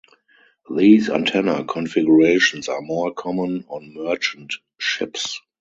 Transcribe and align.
These 0.75 1.11
antenna 1.11 1.63
configurations 1.63 2.67
are 2.69 2.81
more 2.81 3.13
common 3.13 3.65
on 3.69 3.93
merchant 3.93 4.55
ships. 4.79 5.39